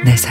만나서 0.00 0.30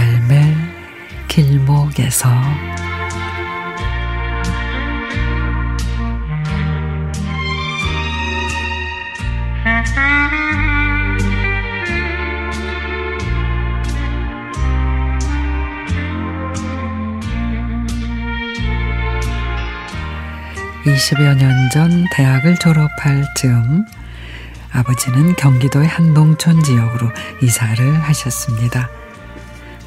20여 20.85 21.37
년 21.37 21.69
전 21.71 22.05
대학을 22.11 22.57
졸업할 22.57 23.23
즈음 23.35 23.85
아버지는 24.71 25.35
경기도의 25.35 25.87
한 25.87 26.15
농촌 26.15 26.63
지역으로 26.63 27.11
이사를 27.43 28.01
하셨습니다. 28.01 28.89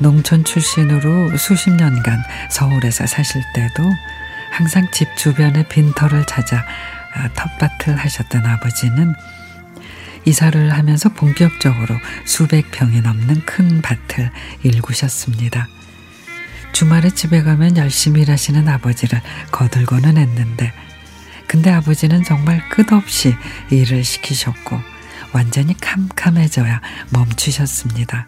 농촌 0.03 0.45
출신으로 0.45 1.37
수십 1.37 1.71
년간 1.71 2.23
서울에서 2.51 3.07
사실 3.07 3.41
때도 3.55 3.85
항상 4.51 4.87
집 4.91 5.17
주변의 5.17 5.69
빈터를 5.69 6.27
찾아 6.27 6.65
아, 7.15 7.29
텃밭을 7.35 7.97
하셨던 7.97 8.45
아버지는 8.45 9.15
이사를 10.25 10.73
하면서 10.73 11.09
본격적으로 11.09 11.97
수백 12.25 12.71
평이 12.73 13.01
넘는 13.01 13.45
큰 13.47 13.81
밭을 13.81 14.31
일구셨습니다. 14.63 15.69
주말에 16.73 17.11
집에 17.11 17.43
가면 17.43 17.77
열심히 17.77 18.23
일하시는 18.23 18.69
아버지를 18.69 19.21
거들고는 19.51 20.17
했는데 20.17 20.73
근데 21.47 21.71
아버지는 21.71 22.25
정말 22.25 22.67
끝없이 22.71 23.37
일을 23.71 24.05
시키셨고 24.05 24.81
완전히 25.33 25.77
캄캄해져야 25.79 26.81
멈추셨습니다. 27.11 28.27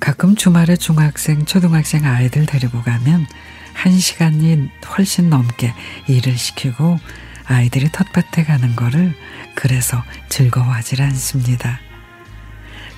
가끔 0.00 0.36
주말에 0.36 0.76
중학생, 0.76 1.44
초등학생 1.44 2.04
아이들 2.06 2.46
데리고 2.46 2.82
가면 2.82 3.26
한 3.74 3.98
시간이 3.98 4.68
훨씬 4.96 5.30
넘게 5.30 5.72
일을 6.08 6.36
시키고 6.36 6.98
아이들이 7.46 7.90
텃밭에 7.90 8.44
가는 8.44 8.76
거를 8.76 9.14
그래서 9.54 10.02
즐거워하지 10.28 11.02
않습니다. 11.02 11.80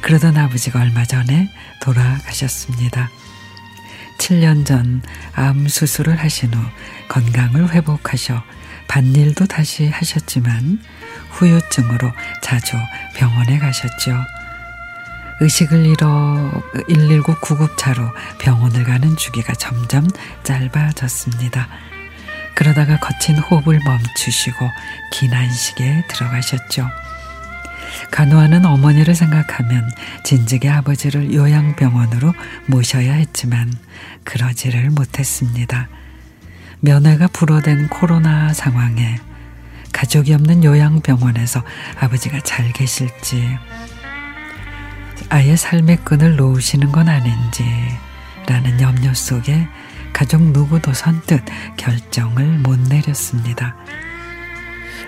그러던 0.03 0.37
아버지가 0.37 0.81
얼마 0.81 1.05
전에 1.05 1.51
돌아가셨습니다. 1.81 3.11
7년 4.19 4.65
전 4.65 5.03
암 5.37 5.67
수술을 5.67 6.17
하신 6.17 6.55
후 6.55 6.63
건강을 7.09 7.73
회복하셔 7.73 8.43
밭일도 8.87 9.47
다시 9.47 9.89
하셨지만 9.89 10.81
후유증으로 11.31 12.13
자주 12.43 12.77
병원에 13.17 13.59
가셨죠. 13.59 14.17
의식을 15.41 15.87
잃어 15.87 16.63
119 16.89 17.41
구급차로 17.41 18.09
병원을 18.39 18.85
가는 18.85 19.17
주기가 19.17 19.53
점점 19.55 20.07
짧아졌습니다. 20.43 21.69
그러다가 22.55 22.99
거친 22.99 23.37
호흡을 23.39 23.81
멈추시고 23.85 24.71
긴 25.13 25.35
안식에 25.35 26.05
들어가셨죠. 26.09 26.89
간호하는 28.11 28.65
어머니를 28.65 29.15
생각하면 29.15 29.91
진즉에 30.25 30.69
아버지를 30.69 31.33
요양병원으로 31.33 32.33
모셔야 32.67 33.15
했지만 33.15 33.73
그러지를 34.23 34.91
못했습니다. 34.91 35.89
면회가 36.81 37.29
불어된 37.29 37.89
코로나 37.89 38.53
상황에 38.53 39.19
가족이 39.93 40.35
없는 40.35 40.65
요양병원에서 40.65 41.63
아버지가 41.99 42.41
잘 42.41 42.73
계실지 42.73 43.59
아예 45.29 45.57
삶의 45.57 45.99
끈을 46.05 46.37
놓으시는 46.37 46.93
건 46.93 47.09
아닌지 47.09 47.65
라는 48.47 48.81
염려 48.81 49.15
속에 49.15 49.67
가족 50.13 50.43
누구도 50.43 50.93
선뜻 50.93 51.43
결정을 51.77 52.59
못 52.59 52.79
내렸습니다. 52.79 53.77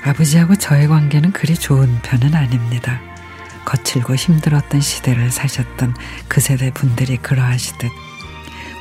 아버지하고 0.04 0.56
저의 0.56 0.88
관계는 0.88 1.32
그리 1.32 1.54
좋은 1.54 2.00
편은 2.02 2.34
아닙니다. 2.34 3.00
거칠고 3.64 4.14
힘들었던 4.14 4.80
시대를 4.80 5.30
사셨던 5.30 5.94
그 6.28 6.40
세대 6.40 6.70
분들이 6.70 7.16
그러하시듯 7.16 7.90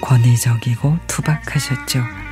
권위적이고 0.01 0.99
투박하셨죠. 1.07 2.24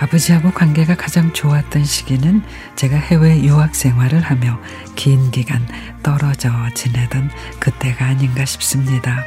아버지하고 0.00 0.52
관계가 0.52 0.96
가장 0.96 1.32
좋았던 1.32 1.84
시기는 1.84 2.42
제가 2.76 2.96
해외 2.96 3.42
유학 3.42 3.74
생활을 3.74 4.20
하며 4.20 4.58
긴 4.94 5.30
기간 5.30 5.66
떨어져 6.02 6.50
지내던 6.74 7.30
그때가 7.58 8.06
아닌가 8.06 8.44
싶습니다. 8.44 9.24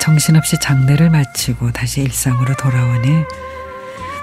정신없이 0.00 0.58
장례를 0.60 1.10
마치고 1.10 1.72
다시 1.72 2.02
일상으로 2.02 2.54
돌아오니 2.56 3.24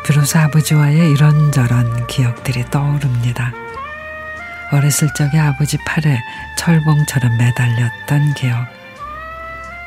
비로소 0.05 0.39
아버지와의 0.39 1.11
이런저런 1.11 2.07
기억들이 2.07 2.65
떠오릅니다. 2.69 3.53
어렸을 4.71 5.09
적에 5.15 5.37
아버지 5.37 5.77
팔에 5.85 6.21
철봉처럼 6.57 7.37
매달렸던 7.37 8.33
기억, 8.35 8.67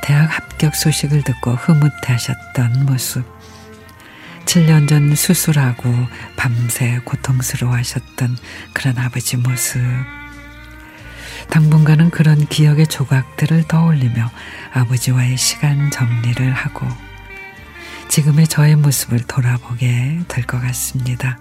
대학 0.02 0.26
합격 0.36 0.74
소식을 0.74 1.22
듣고 1.22 1.52
흐뭇해하셨던 1.52 2.86
모습, 2.86 3.24
7년 4.54 4.88
전 4.88 5.16
수술하고 5.16 5.92
밤새 6.36 7.00
고통스러워 7.04 7.74
하셨던 7.74 8.38
그런 8.72 8.98
아버지 8.98 9.36
모습. 9.36 9.80
당분간은 11.50 12.10
그런 12.10 12.46
기억의 12.46 12.86
조각들을 12.86 13.64
떠올리며 13.66 14.30
아버지와의 14.72 15.36
시간 15.38 15.90
정리를 15.90 16.52
하고 16.52 16.86
지금의 18.06 18.46
저의 18.46 18.76
모습을 18.76 19.24
돌아보게 19.26 20.20
될 20.28 20.46
것 20.46 20.60
같습니다. 20.60 21.36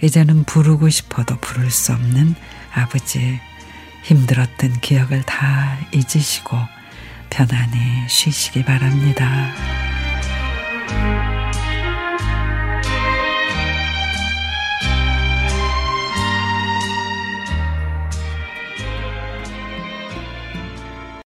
이제는 0.00 0.44
부르고 0.44 0.90
싶어도 0.90 1.36
부를 1.40 1.68
수 1.68 1.92
없는 1.94 2.36
아버지 2.74 3.40
힘들었던 4.04 4.80
기억을 4.82 5.24
다 5.24 5.76
잊으시고 5.92 6.56
편안히 7.28 8.08
쉬시기 8.08 8.64
바랍니다. 8.64 9.52